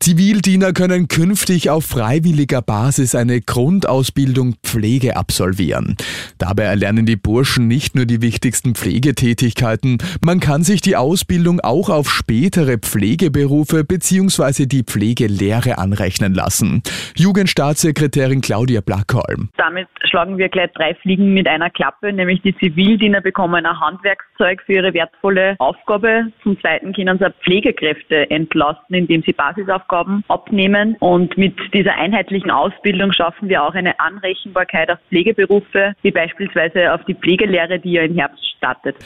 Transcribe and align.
Zivildiener 0.00 0.72
können 0.72 1.06
künftig 1.06 1.70
auf 1.70 1.84
freiwilliger 1.84 2.62
Basis 2.62 3.14
eine 3.14 3.40
Grundausbildung 3.40 4.56
Pflege 4.62 5.16
absolvieren. 5.16 5.96
Dabei 6.38 6.64
erlernen 6.64 7.06
die 7.06 7.16
Burschen 7.16 7.68
nicht 7.68 7.94
nur 7.94 8.06
die 8.06 8.22
wichtigsten 8.22 8.74
Pflegetätigkeiten, 8.74 9.98
man 10.24 10.40
kann 10.40 10.64
sich 10.64 10.80
die 10.80 10.96
Ausbildung 10.96 11.60
auch 11.60 11.88
auf 11.88 12.10
spätere 12.10 12.78
Pflegeberufe 12.78 13.84
bzw. 13.84 14.66
die 14.66 14.82
Pflegelehre 14.82 15.78
anrechnen 15.78 16.34
lassen. 16.34 16.82
Jugendstaatssekretärin 17.16 18.40
Claudia 18.40 18.80
Blackholm. 18.80 19.50
Damit 19.56 19.88
schlagen 20.10 20.38
wir 20.38 20.48
gleich 20.48 20.72
drei 20.72 20.94
Fliegen 20.96 21.34
mit 21.34 21.46
einer 21.46 21.70
Klappe, 21.70 22.12
nämlich 22.12 22.42
die 22.42 22.56
Zivildiener 22.56 23.20
bekommen 23.20 23.64
ein 23.66 23.80
Handwerkszeug 23.80 24.62
für 24.66 24.72
ihre 24.72 24.94
wertvolle 24.94 25.54
Aufgabe. 25.58 26.32
Zum 26.42 26.58
Zweiten 26.60 26.92
können 26.92 27.18
sie 27.18 27.30
Pflegekräfte 27.44 28.30
entlasten, 28.30 28.96
indem 28.96 29.22
sie 29.22 29.32
Basisaufgaben 29.32 29.81
Aufgaben 29.82 30.24
abnehmen. 30.28 30.96
Und 31.00 31.36
mit 31.36 31.54
dieser 31.74 31.94
einheitlichen 31.94 32.50
Ausbildung 32.50 33.12
schaffen 33.12 33.48
wir 33.48 33.62
auch 33.62 33.74
eine 33.74 33.98
Anrechenbarkeit 34.00 34.90
auf 34.90 34.98
Pflegeberufe, 35.08 35.94
wie 36.02 36.10
beispielsweise 36.10 36.92
auf 36.92 37.04
die 37.04 37.14
Pflegelehre, 37.14 37.78
die 37.78 37.92
ja 37.92 38.02
im 38.02 38.16
Herbst 38.16 38.44
startet. 38.56 38.96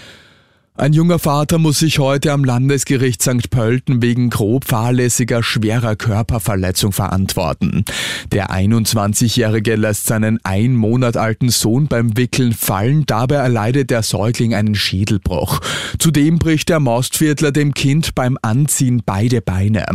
Ein 0.79 0.93
junger 0.93 1.19
Vater 1.19 1.57
muss 1.57 1.79
sich 1.79 1.99
heute 1.99 2.33
am 2.33 2.45
Landesgericht 2.45 3.23
St. 3.23 3.49
Pölten 3.49 4.03
wegen 4.03 4.29
grob 4.29 4.67
fahrlässiger 4.67 5.43
schwerer 5.43 5.97
Körperverletzung 5.97 6.93
verantworten. 6.93 7.87
Der 8.31 8.51
21-Jährige 8.51 9.77
lässt 9.77 10.05
seinen 10.05 10.39
ein 10.45 10.75
Monat 10.75 11.17
alten 11.17 11.49
Sohn 11.49 11.87
beim 11.87 12.19
Wickeln 12.19 12.53
fallen, 12.53 13.07
dabei 13.07 13.37
erleidet 13.37 13.89
der 13.89 14.03
Säugling 14.03 14.53
einen 14.53 14.75
Schädelbruch. 14.75 15.61
Zudem 15.99 16.39
bricht 16.39 16.69
der 16.69 16.79
Mostviertler 16.79 17.53
dem 17.53 17.73
Kind 17.73 18.15
beim 18.15 18.37
Anziehen 18.43 19.03
beide 19.07 19.41
Beine. 19.41 19.87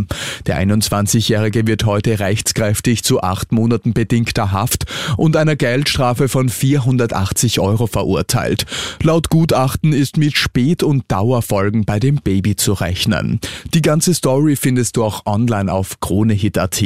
Der 0.46 0.60
21-Jährige 0.60 1.64
wird 1.68 1.86
heute 1.86 2.18
rechtskräftig 2.18 3.04
zu 3.04 3.22
acht 3.22 3.52
Monaten 3.52 3.92
bedingter 3.92 4.50
Haft 4.50 4.86
und 5.16 5.36
einer 5.36 5.54
Geldstrafe 5.54 6.28
von 6.28 6.48
480 6.48 7.60
Euro 7.60 7.86
verurteilt. 7.86 8.66
Laut 9.00 9.28
Gutachten 9.28 9.92
ist 9.92 10.16
mit 10.16 10.36
Spät 10.36 10.71
Spät- 10.72 10.82
und 10.82 11.04
Dauerfolgen 11.08 11.84
bei 11.84 11.98
dem 12.00 12.16
Baby 12.16 12.56
zu 12.56 12.72
rechnen. 12.72 13.40
Die 13.74 13.82
ganze 13.82 14.14
Story 14.14 14.56
findest 14.56 14.96
du 14.96 15.04
auch 15.04 15.26
online 15.26 15.70
auf 15.70 16.00
kronehit.at. 16.00 16.82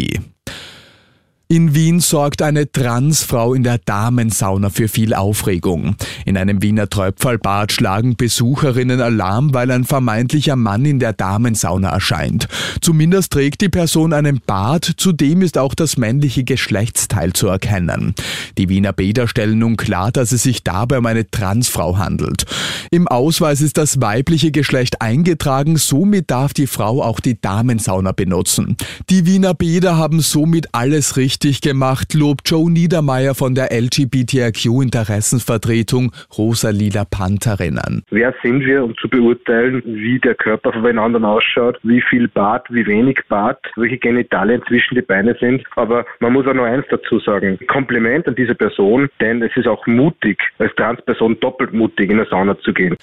In 1.48 1.76
Wien 1.76 2.00
sorgt 2.00 2.42
eine 2.42 2.72
Transfrau 2.72 3.54
in 3.54 3.62
der 3.62 3.78
Damensauna 3.78 4.68
für 4.68 4.88
viel 4.88 5.14
Aufregung. 5.14 5.94
In 6.24 6.36
einem 6.36 6.60
Wiener 6.60 6.90
Tröpfelbad 6.90 7.70
schlagen 7.70 8.16
Besucherinnen 8.16 9.00
Alarm, 9.00 9.54
weil 9.54 9.70
ein 9.70 9.84
vermeintlicher 9.84 10.56
Mann 10.56 10.84
in 10.84 10.98
der 10.98 11.12
Damensauna 11.12 11.90
erscheint. 11.90 12.48
Zumindest 12.80 13.32
trägt 13.32 13.60
die 13.60 13.68
Person 13.68 14.12
einen 14.12 14.40
Bart, 14.44 14.94
zudem 14.96 15.40
ist 15.40 15.56
auch 15.56 15.76
das 15.76 15.96
männliche 15.96 16.42
Geschlechtsteil 16.42 17.32
zu 17.32 17.46
erkennen. 17.46 18.16
Die 18.58 18.68
Wiener 18.68 18.92
Bäder 18.92 19.28
stellen 19.28 19.60
nun 19.60 19.76
klar, 19.76 20.10
dass 20.10 20.32
es 20.32 20.42
sich 20.42 20.64
dabei 20.64 20.98
um 20.98 21.06
eine 21.06 21.30
Transfrau 21.30 21.96
handelt. 21.96 22.44
Im 22.90 23.06
Ausweis 23.08 23.60
ist 23.60 23.76
das 23.78 24.00
weibliche 24.00 24.52
Geschlecht 24.52 25.02
eingetragen, 25.02 25.76
somit 25.76 26.30
darf 26.30 26.54
die 26.54 26.66
Frau 26.66 27.02
auch 27.02 27.20
die 27.20 27.40
Damensauna 27.40 28.12
benutzen. 28.12 28.76
Die 29.10 29.26
Wiener 29.26 29.54
Bäder 29.54 29.96
haben 29.96 30.20
somit 30.20 30.68
alles 30.72 31.16
richtig 31.16 31.60
gemacht, 31.60 32.14
lobt 32.14 32.48
Joe 32.48 32.70
Niedermeyer 32.70 33.34
von 33.34 33.54
der 33.54 33.72
LGBTIQ-Interessensvertretung 33.72 36.12
Rosalila 36.36 37.04
Pantherinnen. 37.04 38.02
Wer 38.10 38.34
sind 38.42 38.60
wir, 38.60 38.84
um 38.84 38.94
zu 38.96 39.08
beurteilen, 39.08 39.82
wie 39.84 40.18
der 40.20 40.34
Körper 40.34 40.72
von 40.72 40.98
anderen 40.98 41.24
ausschaut, 41.24 41.78
wie 41.82 42.00
viel 42.00 42.28
Bart, 42.28 42.66
wie 42.70 42.86
wenig 42.86 43.20
Bart, 43.28 43.58
welche 43.76 43.98
Genitalien 43.98 44.62
zwischen 44.68 44.94
die 44.94 45.02
Beine 45.02 45.36
sind. 45.40 45.64
Aber 45.74 46.06
man 46.20 46.32
muss 46.32 46.46
auch 46.46 46.54
noch 46.54 46.64
eins 46.64 46.86
dazu 46.90 47.18
sagen. 47.18 47.58
Kompliment 47.66 48.28
an 48.28 48.34
diese 48.34 48.54
Person, 48.54 49.08
denn 49.20 49.42
es 49.42 49.56
ist 49.56 49.66
auch 49.66 49.86
mutig, 49.86 50.38
als 50.58 50.74
Transperson 50.76 51.38
doppelt 51.40 51.72
mutig 51.72 52.10
in 52.10 52.20
eine 52.20 52.28
Sauna 52.28 52.58
zu 52.60 52.72
gehen. 52.72 52.85
game. 52.88 52.96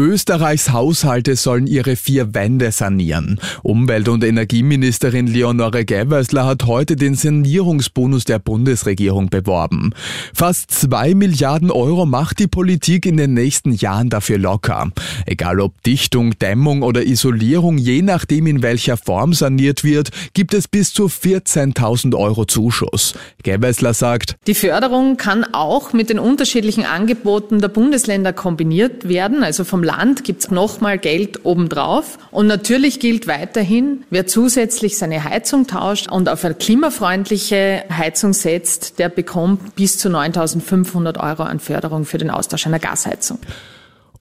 Österreichs 0.00 0.72
Haushalte 0.72 1.36
sollen 1.36 1.66
ihre 1.66 1.94
vier 1.94 2.34
Wände 2.34 2.72
sanieren. 2.72 3.38
Umwelt- 3.62 4.08
und 4.08 4.24
Energieministerin 4.24 5.26
Leonore 5.26 5.84
Gewessler 5.84 6.46
hat 6.46 6.64
heute 6.64 6.96
den 6.96 7.14
Sanierungsbonus 7.14 8.24
der 8.24 8.38
Bundesregierung 8.38 9.28
beworben. 9.28 9.94
Fast 10.32 10.70
zwei 10.70 11.14
Milliarden 11.14 11.70
Euro 11.70 12.06
macht 12.06 12.38
die 12.38 12.46
Politik 12.46 13.04
in 13.04 13.18
den 13.18 13.34
nächsten 13.34 13.72
Jahren 13.72 14.08
dafür 14.08 14.38
locker. 14.38 14.90
Egal 15.26 15.60
ob 15.60 15.82
Dichtung, 15.82 16.38
Dämmung 16.38 16.80
oder 16.80 17.04
Isolierung, 17.04 17.76
je 17.76 18.00
nachdem 18.00 18.46
in 18.46 18.62
welcher 18.62 18.96
Form 18.96 19.34
saniert 19.34 19.84
wird, 19.84 20.08
gibt 20.32 20.54
es 20.54 20.66
bis 20.66 20.94
zu 20.94 21.08
14.000 21.08 22.16
Euro 22.16 22.46
Zuschuss. 22.46 23.14
Gewessler 23.42 23.92
sagt, 23.92 24.36
die 24.46 24.54
Förderung 24.54 25.18
kann 25.18 25.44
auch 25.52 25.92
mit 25.92 26.08
den 26.08 26.18
unterschiedlichen 26.18 26.86
Angeboten 26.86 27.60
der 27.60 27.68
Bundesländer 27.68 28.32
kombiniert 28.32 29.06
werden, 29.06 29.44
also 29.44 29.64
vom 29.64 29.89
Land 29.90 30.22
gibt 30.22 30.44
es 30.44 30.50
nochmal 30.50 30.98
Geld 30.98 31.44
obendrauf. 31.44 32.18
Und 32.30 32.46
natürlich 32.46 33.00
gilt 33.00 33.26
weiterhin, 33.26 34.04
wer 34.10 34.26
zusätzlich 34.26 34.96
seine 34.96 35.24
Heizung 35.24 35.66
tauscht 35.66 36.10
und 36.10 36.28
auf 36.28 36.44
eine 36.44 36.54
klimafreundliche 36.54 37.84
Heizung 37.90 38.32
setzt, 38.32 38.98
der 39.00 39.08
bekommt 39.08 39.74
bis 39.74 39.98
zu 39.98 40.08
9.500 40.08 41.18
Euro 41.18 41.42
an 41.42 41.58
Förderung 41.58 42.04
für 42.04 42.18
den 42.18 42.30
Austausch 42.30 42.66
einer 42.66 42.78
Gasheizung. 42.78 43.38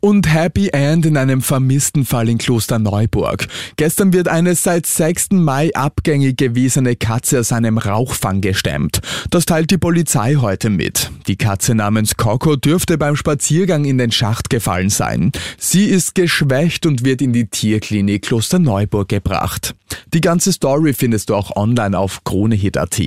Und 0.02 0.34
Happy 0.34 0.70
End 0.70 1.06
in 1.06 1.18
einem 1.18 1.42
vermissten 1.42 2.06
Fall 2.06 2.30
in 2.30 2.38
Klosterneuburg. 2.38 3.48
Gestern 3.76 4.14
wird 4.14 4.30
eine 4.30 4.56
seit 4.56 4.86
6. 4.86 5.32
Mai 5.32 5.72
abgängig 5.76 6.38
gewesene 6.38 6.96
Katze 6.96 7.42
aus 7.42 7.52
einem 7.52 7.78
Rauchfang 7.78 8.40
gestemmt. 8.40 9.02
Das 9.30 9.46
teilt 9.46 9.72
die 9.72 9.78
Polizei 9.78 10.36
heute 10.36 10.70
mit. 10.70 11.12
Die 11.28 11.36
Katze 11.36 11.76
namens 11.76 12.16
Coco 12.16 12.56
dürfte 12.56 12.98
beim 12.98 13.18
Spaziergang 13.18 13.84
in 13.84 13.98
den 13.98 14.14
Schacht 14.14 14.50
gefallen 14.50 14.90
sein. 14.90 15.34
Sie 15.58 15.84
ist 15.84 16.16
geschwächt 16.16 16.86
und 16.86 17.04
wird 17.04 17.22
in 17.22 17.34
die 17.34 17.48
Tierklinik 17.48 18.22
Klosterneuburg 18.22 19.10
gebracht. 19.10 19.76
Die 20.14 20.22
ganze 20.22 20.54
Story 20.54 20.94
findest 20.94 21.30
du 21.30 21.36
auch 21.36 21.58
online 21.58 21.98
auf 21.98 22.24
kronehit.at. 22.24 23.02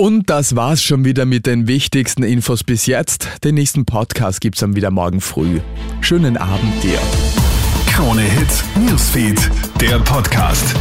Und 0.00 0.30
das 0.30 0.56
war's 0.56 0.82
schon 0.82 1.04
wieder 1.04 1.26
mit 1.26 1.44
den 1.44 1.66
wichtigsten 1.66 2.22
Infos 2.22 2.64
bis 2.64 2.86
jetzt. 2.86 3.28
Den 3.44 3.54
nächsten 3.54 3.84
Podcast 3.84 4.40
gibt's 4.40 4.60
dann 4.60 4.74
wieder 4.74 4.90
morgen 4.90 5.20
früh. 5.20 5.60
Schönen 6.00 6.38
Abend 6.38 6.82
dir. 6.82 6.98
Krone 7.86 8.22
Hits, 8.22 8.64
Newsfeed, 8.76 9.50
der 9.78 9.98
Podcast. 9.98 10.74